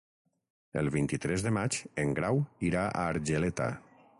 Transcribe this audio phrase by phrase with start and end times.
[0.81, 3.69] El vint-i-tres de maig en Grau irà a Argeleta.